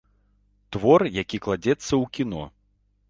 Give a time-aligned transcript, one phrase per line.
[0.75, 2.43] Твор, які кладзецца ў кіно.